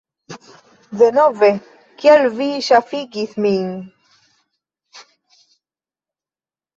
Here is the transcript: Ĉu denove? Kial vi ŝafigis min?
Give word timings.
Ĉu 0.59 0.99
denove? 0.99 1.49
Kial 2.03 2.23
vi 2.39 2.47
ŝafigis 2.67 3.35
min? 3.45 3.67